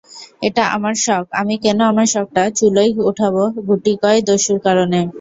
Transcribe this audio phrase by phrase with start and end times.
[0.41, 3.35] এটা আমার শখ, আমি কেন আমার শখটা চুলোয় ওঠাব
[3.67, 4.99] গুটিকয় দস্যুর কারণে।